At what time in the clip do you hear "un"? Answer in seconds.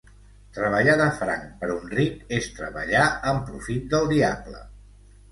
1.73-1.83